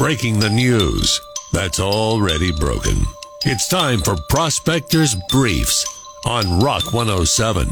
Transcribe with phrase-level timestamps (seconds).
[0.00, 1.20] breaking the news
[1.52, 3.04] that's already broken.
[3.44, 5.84] It's time for Prospectors Briefs
[6.24, 7.68] on Rock 107.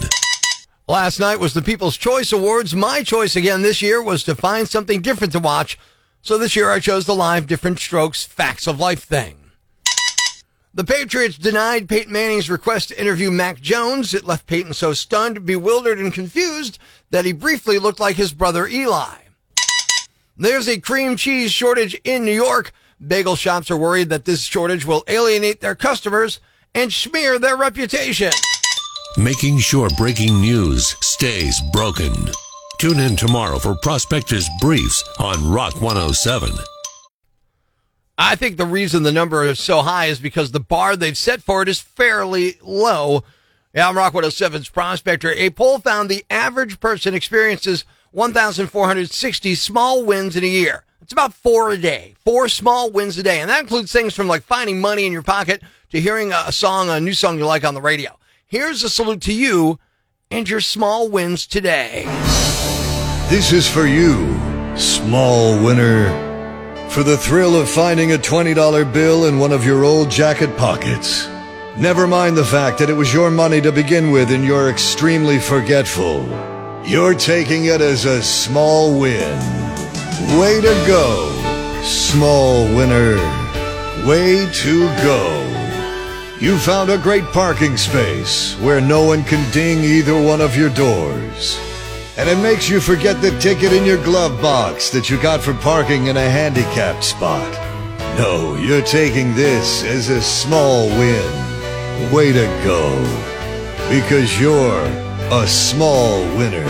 [0.87, 2.75] Last night was the People's Choice Awards.
[2.75, 5.79] My choice again this year was to find something different to watch.
[6.21, 9.39] So this year I chose the live Different Strokes Facts of Life thing.
[10.75, 14.13] The Patriots denied Peyton Manning's request to interview Mac Jones.
[14.13, 16.79] It left Peyton so stunned, bewildered, and confused
[17.11, 19.17] that he briefly looked like his brother Eli.
[20.41, 22.71] There's a cream cheese shortage in New York.
[23.05, 26.39] Bagel shops are worried that this shortage will alienate their customers
[26.73, 28.31] and smear their reputation.
[29.17, 32.13] Making sure breaking news stays broken.
[32.79, 36.51] Tune in tomorrow for Prospectors Briefs on Rock 107.
[38.17, 41.43] I think the reason the number is so high is because the bar they've set
[41.43, 43.25] for it is fairly low.
[43.75, 45.33] Yeah, I'm Rock 107's Prospector.
[45.33, 50.85] A poll found the average person experiences 1,460 small wins in a year.
[51.03, 53.41] It's about four a day, four small wins a day.
[53.41, 56.91] And that includes things from like finding money in your pocket to hearing a song,
[56.91, 58.19] a new song you like on the radio.
[58.47, 59.79] Here's a salute to you
[60.31, 62.05] and your small wins today.
[63.31, 64.39] This is for you,
[64.77, 66.27] small winner.
[66.91, 71.27] For the thrill of finding a $20 bill in one of your old jacket pockets.
[71.77, 75.39] Never mind the fact that it was your money to begin with and you're extremely
[75.39, 76.48] forgetful.
[76.85, 79.39] You're taking it as a small win.
[80.39, 81.31] Way to go,
[81.83, 83.17] small winner.
[84.07, 85.45] Way to go.
[86.41, 90.71] You found a great parking space where no one can ding either one of your
[90.71, 91.59] doors.
[92.17, 95.55] And it makes you forget the ticket in your glove box that you got for
[95.55, 97.53] parking in a handicapped spot.
[98.17, 102.13] No, you're taking this as a small win.
[102.13, 102.91] Way to go.
[103.91, 106.65] Because you're a small winner.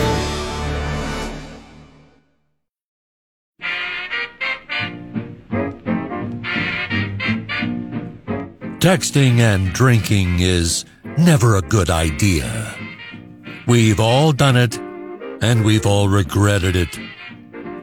[8.81, 10.85] Texting and drinking is
[11.17, 12.75] never a good idea.
[13.69, 16.99] We've all done it, and we've all regretted it.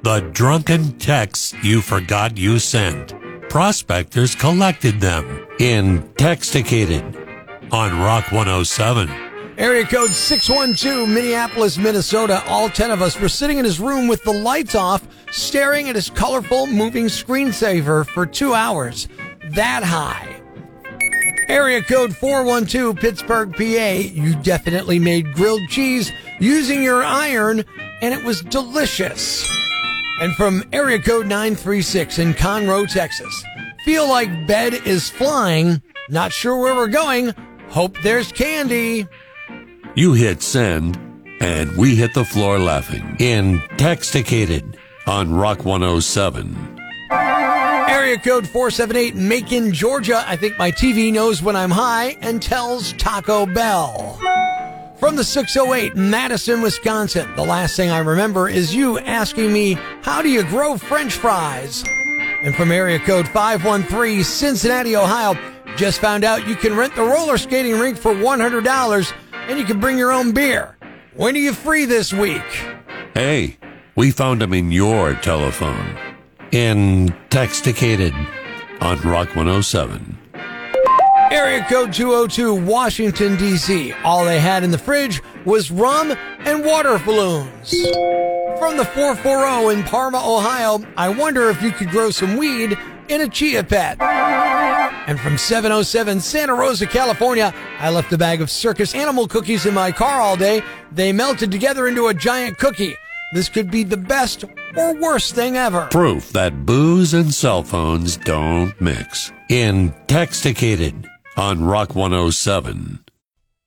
[0.04, 3.14] The drunken texts you forgot you sent.
[3.50, 7.16] Prospectors collected them in Texticated
[7.72, 9.25] on Rock 107.
[9.58, 12.44] Area code 612, Minneapolis, Minnesota.
[12.48, 15.96] All 10 of us were sitting in his room with the lights off, staring at
[15.96, 19.08] his colorful moving screensaver for two hours.
[19.52, 20.42] That high.
[21.48, 23.62] Area code 412, Pittsburgh, PA.
[23.62, 26.12] You definitely made grilled cheese
[26.42, 27.64] using your iron,
[28.02, 29.50] and it was delicious.
[30.20, 33.44] And from area code 936 in Conroe, Texas.
[33.86, 35.82] Feel like bed is flying.
[36.10, 37.34] Not sure where we're going.
[37.70, 39.08] Hope there's candy.
[39.98, 41.00] You hit send,
[41.40, 44.76] and we hit the floor laughing in Texticated
[45.08, 46.54] on Rock 107.
[47.10, 50.22] Area code 478, Macon, Georgia.
[50.28, 54.20] I think my TV knows when I'm high and tells Taco Bell.
[55.00, 57.34] From the 608, Madison, Wisconsin.
[57.38, 61.86] The last thing I remember is you asking me, how do you grow french fries?
[62.44, 65.40] And from area code 513, Cincinnati, Ohio.
[65.78, 69.14] Just found out you can rent the roller skating rink for $100
[69.48, 70.76] and you can bring your own beer.
[71.14, 72.42] When are you free this week?
[73.14, 73.58] Hey,
[73.96, 75.98] we found them in your telephone.
[76.52, 78.14] In Texticated
[78.82, 80.18] on Rock 107.
[81.32, 83.94] Area code 202, Washington, D.C.
[84.04, 87.72] All they had in the fridge was rum and water balloons.
[88.60, 92.78] From the 440 in Parma, Ohio, I wonder if you could grow some weed
[93.10, 93.98] in a chia pet.
[95.08, 99.74] And from 707 Santa Rosa, California, I left a bag of circus animal cookies in
[99.74, 100.64] my car all day.
[100.92, 102.96] They melted together into a giant cookie.
[103.34, 104.46] This could be the best
[104.76, 105.88] or worst thing ever.
[105.92, 109.32] Proof that booze and cell phones don't mix.
[109.50, 113.00] Intoxicated on Rock 107.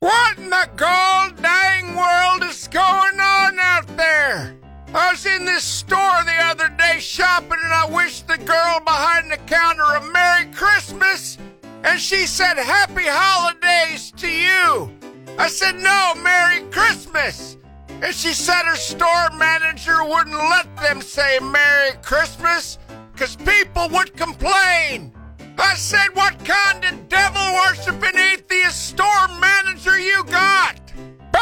[0.00, 4.57] What in the gold dang world is going on out there?
[4.94, 9.30] I was in this store the other day shopping and I wished the girl behind
[9.30, 11.36] the counter a Merry Christmas
[11.84, 14.90] and she said Happy Holidays to you.
[15.38, 17.58] I said no, Merry Christmas.
[17.88, 22.78] And she said her store manager wouldn't let them say Merry Christmas
[23.12, 25.12] because people would complain.
[25.58, 30.80] I said, What kind of devil worshiping atheist store manager you got?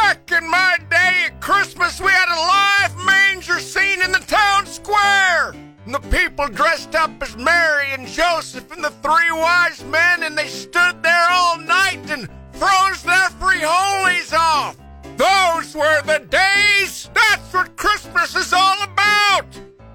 [0.02, 4.66] Back in my day at Christmas, we had a live manger scene in the town
[4.66, 5.54] square.
[5.86, 10.36] And the people dressed up as Mary and Joseph and the three wise men, and
[10.36, 14.76] they stood there all night and froze their free holies off.
[15.16, 17.08] Those were the days.
[17.14, 19.46] That's what Christmas is all about.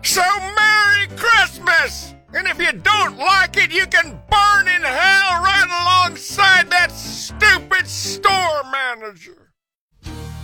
[0.01, 0.23] So
[0.57, 2.15] Merry Christmas!
[2.33, 7.85] And if you don't like it, you can burn in hell right alongside that stupid
[7.87, 9.40] store manager.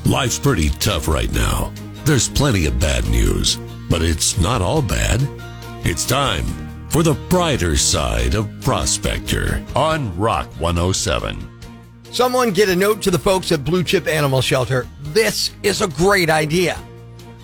[0.08, 1.74] Life's pretty tough right now.
[2.06, 3.58] There's plenty of bad news,
[3.90, 5.20] but it's not all bad.
[5.84, 6.46] It's time
[6.90, 11.60] for the brighter side of Prospector on Rock 107.
[12.10, 14.88] Someone get a note to the folks at Blue Chip Animal Shelter.
[15.02, 16.80] This is a great idea.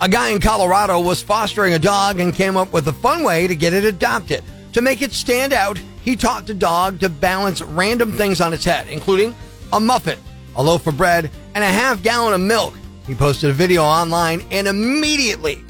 [0.00, 3.46] A guy in Colorado was fostering a dog and came up with a fun way
[3.46, 4.42] to get it adopted.
[4.72, 8.64] To make it stand out, he taught the dog to balance random things on its
[8.64, 9.34] head, including
[9.70, 10.18] a muffin,
[10.56, 12.74] a loaf of bread, and a half gallon of milk.
[13.06, 15.62] He posted a video online and immediately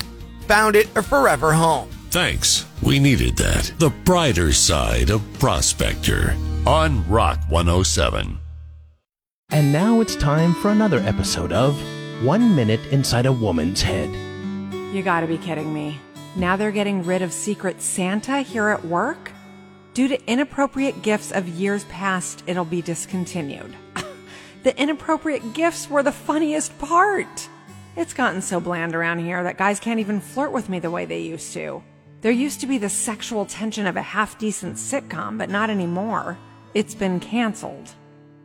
[0.47, 1.89] found it a forever home.
[2.11, 2.67] Thanks.
[2.83, 3.73] We needed that.
[3.79, 6.37] The brighter side of Prospector
[6.67, 8.39] on Rock 107.
[9.51, 11.77] And now it's time for another episode of
[12.25, 14.11] One Minute Inside a Woman's Head.
[14.95, 15.99] You gotta be kidding me.
[16.37, 19.33] Now they're getting rid of Secret Santa here at work?
[19.93, 23.75] Due to inappropriate gifts of years past, it'll be discontinued.
[24.65, 27.49] The inappropriate gifts were the funniest part.
[27.97, 31.05] It's gotten so bland around here that guys can't even flirt with me the way
[31.05, 31.83] they used to.
[32.23, 36.39] There used to be the sexual tension of a half decent sitcom, but not anymore.
[36.73, 37.91] It's been canceled.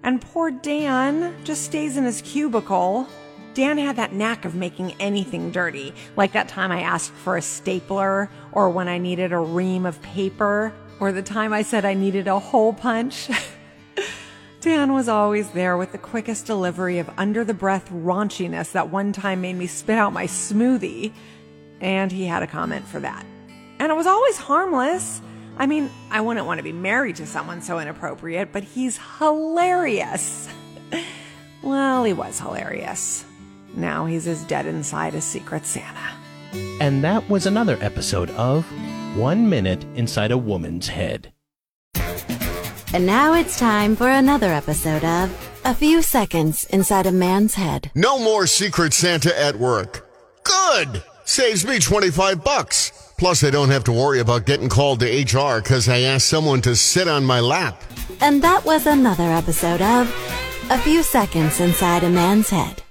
[0.03, 3.07] And poor Dan just stays in his cubicle.
[3.53, 7.41] Dan had that knack of making anything dirty, like that time I asked for a
[7.41, 11.93] stapler, or when I needed a ream of paper, or the time I said I
[11.93, 13.29] needed a hole punch.
[14.61, 19.13] Dan was always there with the quickest delivery of under the breath raunchiness that one
[19.13, 21.13] time made me spit out my smoothie.
[21.79, 23.25] And he had a comment for that.
[23.79, 25.21] And it was always harmless.
[25.57, 30.49] I mean, I wouldn't want to be married to someone so inappropriate, but he's hilarious.
[31.63, 33.23] well, he was hilarious.
[33.75, 36.15] Now he's as dead inside as Secret Santa.
[36.81, 38.65] And that was another episode of
[39.15, 41.31] One Minute Inside a Woman's Head.
[42.91, 47.91] And now it's time for another episode of A Few Seconds Inside a Man's Head.
[47.93, 50.09] No more Secret Santa at work.
[50.43, 51.03] Good!
[51.23, 53.13] Saves me 25 bucks.
[53.19, 56.61] Plus, I don't have to worry about getting called to HR because I asked someone
[56.61, 57.79] to sit on my lap.
[58.21, 60.07] And that was another episode of
[60.71, 62.81] A Few Seconds Inside a Man's Head.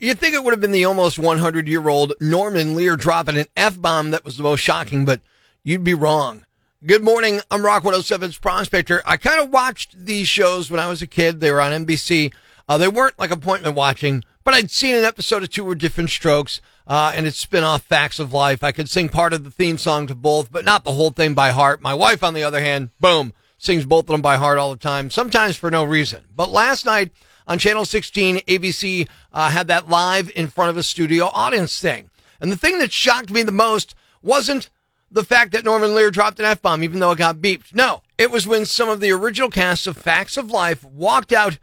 [0.00, 3.46] You'd think it would have been the almost 100 year old Norman Lear dropping an
[3.58, 5.20] F bomb that was the most shocking, but
[5.62, 6.46] you'd be wrong.
[6.86, 7.40] Good morning.
[7.50, 9.02] I'm Rock 107's Prospector.
[9.04, 11.40] I kind of watched these shows when I was a kid.
[11.40, 12.32] They were on NBC.
[12.68, 16.10] Uh, they weren't like appointment watching, but I'd seen an episode or two with different
[16.10, 18.62] strokes, uh, and its spin-off Facts of Life.
[18.62, 21.34] I could sing part of the theme song to both, but not the whole thing
[21.34, 21.82] by heart.
[21.82, 24.78] My wife, on the other hand, boom, sings both of them by heart all the
[24.78, 26.26] time, sometimes for no reason.
[26.36, 27.10] But last night
[27.48, 32.08] on Channel 16, ABC uh, had that live in front of a studio audience thing.
[32.40, 34.70] And the thing that shocked me the most wasn't
[35.10, 37.74] the fact that Norman Lear dropped an F bomb, even though it got beeped.
[37.74, 41.58] No, it was when some of the original cast of Facts of Life walked out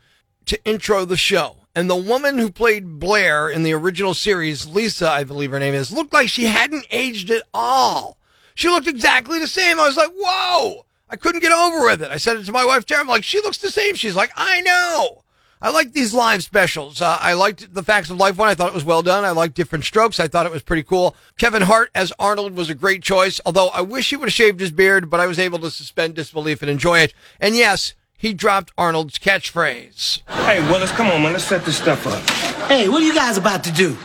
[0.45, 1.57] to intro the show.
[1.75, 5.73] And the woman who played Blair in the original series, Lisa, I believe her name
[5.73, 8.17] is, looked like she hadn't aged at all.
[8.53, 9.79] She looked exactly the same.
[9.79, 10.85] I was like, whoa!
[11.09, 12.11] I couldn't get over with it.
[12.11, 13.01] I said it to my wife, Tara.
[13.01, 13.95] I'm like, she looks the same.
[13.95, 15.23] She's like, I know.
[15.61, 17.01] I like these live specials.
[17.01, 18.49] Uh, I liked the Facts of Life one.
[18.49, 19.23] I thought it was well done.
[19.23, 20.19] I liked Different Strokes.
[20.19, 21.15] I thought it was pretty cool.
[21.39, 24.59] Kevin Hart as Arnold was a great choice, although I wish he would have shaved
[24.59, 27.13] his beard, but I was able to suspend disbelief and enjoy it.
[27.39, 30.21] And yes, he dropped Arnold's catchphrase.
[30.45, 31.33] Hey, Willis, come on, man.
[31.33, 32.21] Let's set this stuff up.
[32.69, 33.97] Hey, what are you guys about to do?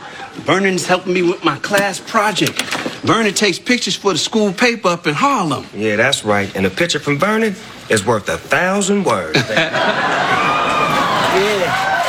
[0.45, 2.59] Vernon's helping me with my class project.
[3.03, 5.65] Vernon takes pictures for the school paper up in Harlem.
[5.75, 6.53] Yeah, that's right.
[6.55, 7.55] And a picture from Vernon
[7.89, 9.37] is worth a thousand words.
[11.31, 12.01] Yeah.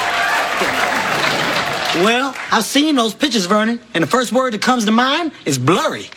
[1.96, 5.58] Well, I've seen those pictures, Vernon, and the first word that comes to mind is
[5.58, 6.08] blurry.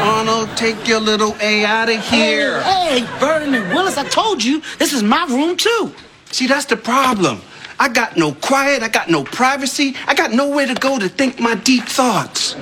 [0.00, 2.62] Arnold, take your little A out of here.
[2.62, 5.92] Hey, hey, Vernon and Willis, I told you, this is my room too.
[6.30, 7.42] See, that's the problem.
[7.78, 11.38] I got no quiet, I got no privacy, I got nowhere to go to think
[11.38, 12.54] my deep thoughts.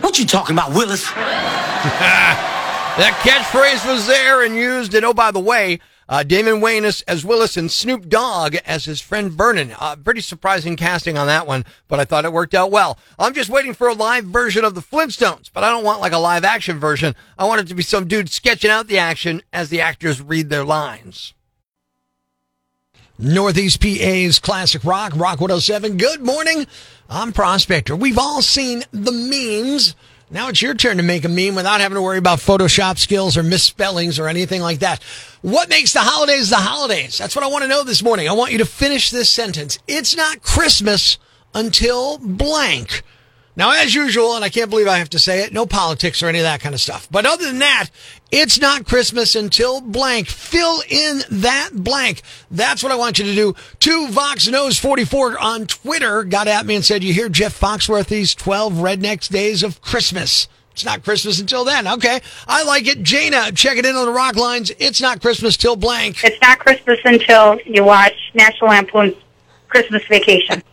[0.00, 1.06] What you talking about, Willis?
[2.92, 4.92] That catchphrase was there and used.
[4.92, 9.00] And oh, by the way, uh, Damon Wayans as Willis and Snoop Dogg as his
[9.00, 9.74] friend Vernon.
[9.78, 12.98] Uh, pretty surprising casting on that one, but I thought it worked out well.
[13.18, 16.12] I'm just waiting for a live version of the Flintstones, but I don't want like
[16.12, 17.14] a live action version.
[17.38, 20.50] I want it to be some dude sketching out the action as the actors read
[20.50, 21.34] their lines.
[23.18, 25.96] Northeast PA's classic rock, Rock 107.
[25.96, 26.66] Good morning.
[27.08, 27.94] I'm Prospector.
[27.94, 29.94] We've all seen the memes.
[30.32, 33.36] Now it's your turn to make a meme without having to worry about Photoshop skills
[33.36, 35.02] or misspellings or anything like that.
[35.42, 37.18] What makes the holidays the holidays?
[37.18, 38.30] That's what I want to know this morning.
[38.30, 39.78] I want you to finish this sentence.
[39.86, 41.18] It's not Christmas
[41.54, 43.02] until blank.
[43.54, 46.28] Now, as usual, and I can't believe I have to say it, no politics or
[46.28, 47.06] any of that kind of stuff.
[47.10, 47.88] But other than that,
[48.30, 50.28] it's not Christmas until blank.
[50.28, 52.22] Fill in that blank.
[52.50, 53.54] That's what I want you to do.
[53.78, 58.34] Two Vox Knows 44 on Twitter got at me and said, you hear Jeff Foxworthy's
[58.34, 60.48] 12 Rednecks Days of Christmas.
[60.70, 61.86] It's not Christmas until then.
[61.86, 62.22] Okay.
[62.48, 63.02] I like it.
[63.02, 64.72] Jaina, check it in on the rock lines.
[64.78, 66.24] It's not Christmas till blank.
[66.24, 69.16] It's not Christmas until you watch National Lampoon's
[69.68, 70.62] Christmas Vacation.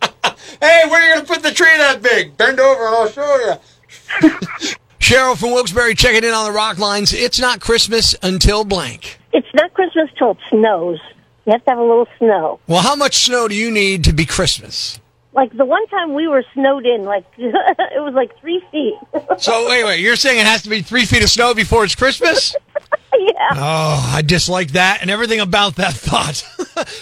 [0.60, 2.36] Hey, where are you going to put the tree that big?
[2.36, 4.30] Bend over and I'll show you.
[5.00, 7.12] Cheryl from Wilkes-Barre checking in on the rock lines.
[7.12, 9.18] It's not Christmas until blank.
[9.32, 11.00] It's not Christmas till it snows.
[11.46, 12.60] You have to have a little snow.
[12.66, 15.00] Well, how much snow do you need to be Christmas?
[15.32, 18.94] Like the one time we were snowed in, like it was like three feet.
[19.38, 21.94] So wait, wait, you're saying it has to be three feet of snow before it's
[21.94, 22.54] Christmas?
[23.18, 23.50] yeah.
[23.54, 26.44] Oh, I dislike that and everything about that thought.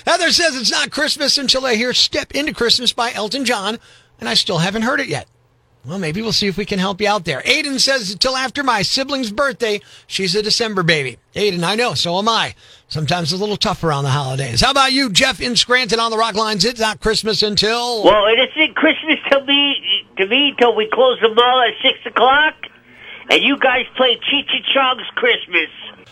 [0.07, 3.79] Heather says it's not Christmas until I hear Step Into Christmas by Elton John,
[4.21, 5.29] and I still haven't heard it yet.
[5.85, 7.41] Well, maybe we'll see if we can help you out there.
[7.43, 9.81] Aiden says until after my sibling's birthday.
[10.07, 11.19] She's a December baby.
[11.35, 12.55] Aiden, I know, so am I.
[12.89, 14.61] Sometimes it's a little tough around the holidays.
[14.61, 16.65] How about you, Jeff in Scranton on the Rock Lines?
[16.65, 18.05] It's not Christmas until.
[18.05, 22.07] Well, it isn't Christmas to me, to me till we close the mall at 6
[22.07, 22.55] o'clock,
[23.29, 25.69] and you guys play Cheech and Chong's Christmas.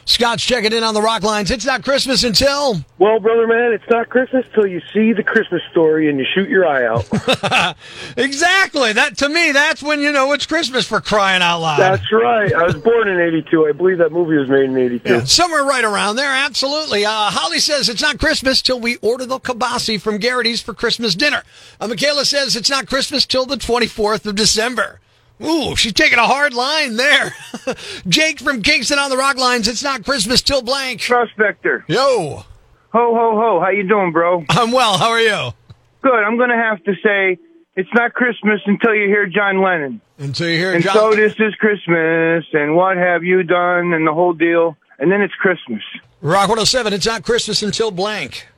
[0.09, 1.51] Scott's checking in on the Rock Lines.
[1.51, 2.81] It's not Christmas until.
[2.99, 6.49] Well, brother man, it's not Christmas till you see the Christmas story and you shoot
[6.49, 7.77] your eye out.
[8.17, 8.93] exactly.
[8.93, 11.81] That to me, that's when you know it's Christmas for crying out loud.
[11.81, 12.55] That's right.
[12.55, 13.67] I was born in '82.
[13.67, 15.13] I believe that movie was made in '82.
[15.13, 17.05] Yeah, somewhere right around there, absolutely.
[17.05, 21.17] Uh, Holly says it's not Christmas till we order the kibasi from Garrity's for Christmas
[21.17, 21.43] dinner.
[21.81, 25.01] Uh, Michaela says it's not Christmas till the 24th of December.
[25.45, 27.35] Ooh, she's taking a hard line there.
[28.09, 29.69] Jake from Kingston on the Rock Lines.
[29.69, 31.03] It's not Christmas till blank.
[31.03, 31.85] Prospector.
[31.89, 32.45] Yo.
[32.93, 33.61] Ho ho ho!
[33.61, 34.45] How you doing, bro?
[34.49, 34.97] I'm well.
[34.97, 35.53] How are you?
[36.01, 36.15] Good.
[36.15, 37.39] I'm gonna have to say
[37.75, 40.01] it's not Christmas until you hear John Lennon.
[40.19, 40.95] Until you hear John and John.
[40.95, 45.21] so this is Christmas, and what have you done, and the whole deal, and then
[45.21, 45.83] it's Christmas.
[46.23, 46.95] Rock 107.
[46.95, 48.49] It's not Christmas until blank.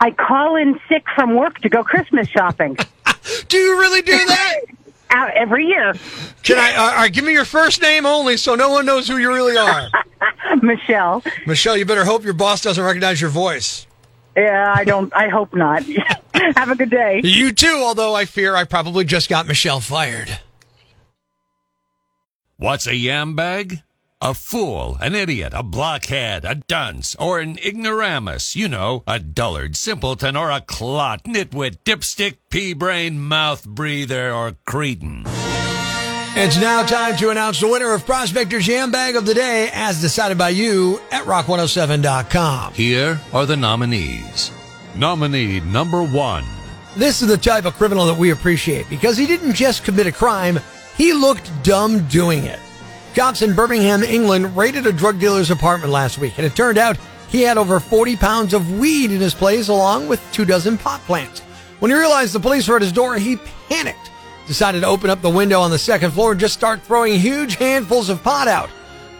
[0.00, 2.78] I call in sick from work to go Christmas shopping.
[3.48, 4.60] do you really do that?
[5.10, 5.94] Out every year.
[6.42, 6.72] Can I?
[6.74, 9.28] Uh, all right, give me your first name only, so no one knows who you
[9.28, 9.88] really are.
[10.62, 11.22] Michelle.
[11.46, 13.86] Michelle, you better hope your boss doesn't recognize your voice.
[14.36, 15.12] Yeah, I don't.
[15.14, 15.82] I hope not.
[16.56, 17.20] Have a good day.
[17.24, 17.80] You too.
[17.82, 20.38] Although I fear I probably just got Michelle fired.
[22.56, 23.82] What's a yam bag?
[24.22, 28.54] A fool, an idiot, a blockhead, a dunce, or an ignoramus.
[28.54, 34.56] You know, a dullard, simpleton, or a clot, nitwit, dipstick, pea brain, mouth breather, or
[34.66, 35.22] cretin.
[36.36, 40.02] It's now time to announce the winner of Prospector's Yam Bag of the Day as
[40.02, 42.74] decided by you at rock107.com.
[42.74, 44.50] Here are the nominees.
[44.96, 46.44] Nominee number one.
[46.94, 50.12] This is the type of criminal that we appreciate because he didn't just commit a
[50.12, 50.60] crime,
[50.98, 52.60] he looked dumb doing it.
[53.14, 56.96] Cops in Birmingham, England raided a drug dealer's apartment last week, and it turned out
[57.28, 61.00] he had over 40 pounds of weed in his place along with two dozen pot
[61.02, 61.40] plants.
[61.80, 63.36] When he realized the police were at his door, he
[63.68, 64.10] panicked,
[64.46, 67.56] decided to open up the window on the second floor and just start throwing huge
[67.56, 68.70] handfuls of pot out.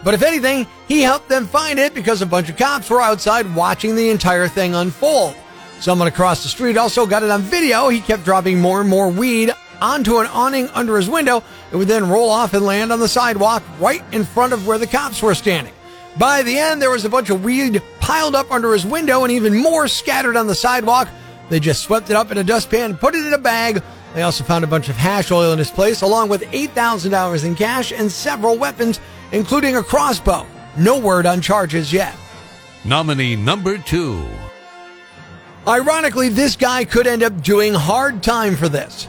[0.05, 3.53] But if anything, he helped them find it because a bunch of cops were outside
[3.57, 5.35] watching the entire thing unfold.
[5.81, 7.89] Someone across the street also got it on video.
[7.89, 11.43] He kept dropping more and more weed onto an awning under his window.
[11.73, 14.79] It would then roll off and land on the sidewalk right in front of where
[14.79, 15.73] the cops were standing.
[16.19, 19.33] By the end, there was a bunch of weed piled up under his window and
[19.33, 21.09] even more scattered on the sidewalk.
[21.49, 23.83] They just swept it up in a dustpan, and put it in a bag.
[24.15, 27.55] They also found a bunch of hash oil in his place, along with $8,000 in
[27.55, 29.01] cash and several weapons,
[29.33, 30.47] including a crossbow.
[30.77, 32.15] No word on charges yet.
[32.85, 34.27] Nominee number two.
[35.67, 39.07] Ironically, this guy could end up doing hard time for this.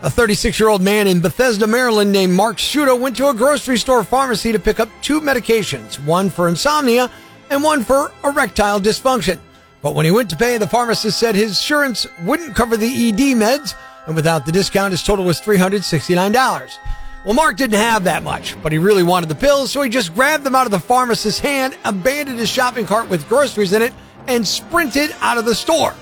[0.00, 3.76] A 36 year old man in Bethesda, Maryland named Mark Shuda went to a grocery
[3.76, 7.10] store pharmacy to pick up two medications, one for insomnia
[7.50, 9.40] and one for erectile dysfunction.
[9.82, 13.36] But when he went to pay, the pharmacist said his insurance wouldn't cover the ED
[13.36, 13.74] meds,
[14.06, 16.78] and without the discount, his total was $369.
[17.24, 20.14] Well, Mark didn't have that much, but he really wanted the pills, so he just
[20.14, 23.92] grabbed them out of the pharmacist's hand, abandoned his shopping cart with groceries in it,
[24.28, 25.94] and sprinted out of the store.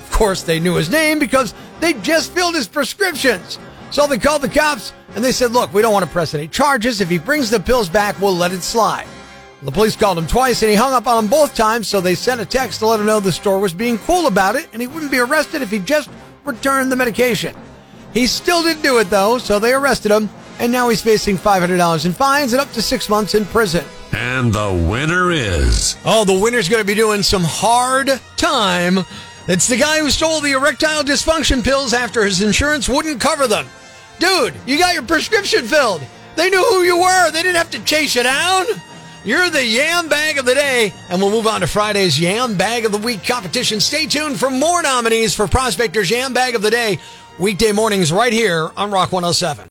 [0.00, 3.58] Of course, they knew his name because they just filled his prescriptions.
[3.90, 6.48] So they called the cops and they said, Look, we don't want to press any
[6.48, 7.00] charges.
[7.00, 9.06] If he brings the pills back, we'll let it slide.
[9.62, 12.14] The police called him twice and he hung up on them both times, so they
[12.14, 14.80] sent a text to let him know the store was being cool about it and
[14.80, 16.10] he wouldn't be arrested if he just
[16.44, 17.56] returned the medication.
[18.14, 20.30] He still didn't do it though, so they arrested him
[20.60, 23.84] and now he's facing $500 in fines and up to six months in prison.
[24.12, 25.96] And the winner is.
[26.04, 29.00] Oh, the winner's going to be doing some hard time.
[29.48, 33.66] It's the guy who stole the erectile dysfunction pills after his insurance wouldn't cover them.
[34.18, 36.02] Dude, you got your prescription filled.
[36.36, 37.30] They knew who you were.
[37.30, 38.66] They didn't have to chase you down.
[39.24, 40.92] You're the Yam Bag of the Day.
[41.08, 43.80] And we'll move on to Friday's Yam Bag of the Week competition.
[43.80, 46.98] Stay tuned for more nominees for Prospector's Yam Bag of the Day.
[47.38, 49.66] Weekday mornings right here on Rock 107.